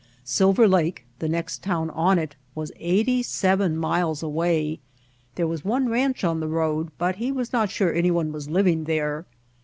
[0.25, 4.79] Silver Lake, the next town on it, was eighty seven miles away.
[5.35, 8.49] There was one ranch on the road but he was not sure any one was
[8.49, 9.27] living there.